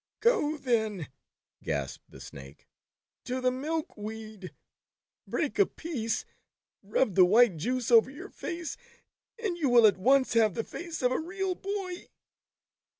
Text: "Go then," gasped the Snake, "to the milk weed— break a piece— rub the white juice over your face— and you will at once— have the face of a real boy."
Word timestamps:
"Go 0.19 0.57
then," 0.57 1.09
gasped 1.61 2.09
the 2.09 2.19
Snake, 2.19 2.67
"to 3.25 3.39
the 3.39 3.51
milk 3.51 3.95
weed— 3.95 4.51
break 5.27 5.59
a 5.59 5.67
piece— 5.67 6.25
rub 6.81 7.13
the 7.13 7.23
white 7.23 7.57
juice 7.57 7.91
over 7.91 8.09
your 8.09 8.31
face— 8.31 8.77
and 9.43 9.57
you 9.59 9.69
will 9.69 9.85
at 9.85 9.99
once— 9.99 10.33
have 10.33 10.55
the 10.55 10.63
face 10.63 11.03
of 11.03 11.11
a 11.11 11.19
real 11.19 11.53
boy." 11.53 12.07